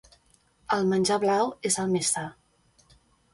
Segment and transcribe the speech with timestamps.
[0.77, 2.25] El menjar blau és el més sa.